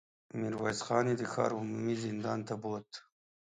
ميرويس 0.39 0.79
خان 0.85 1.05
يې 1.09 1.15
د 1.19 1.23
ښار 1.33 1.51
عمومي 1.59 1.95
زندان 2.05 2.39
ته 2.47 2.53
بوت. 2.61 2.89